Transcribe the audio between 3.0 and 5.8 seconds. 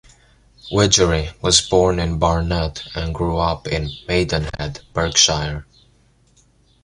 grew up in Maidenhead, Berkshire.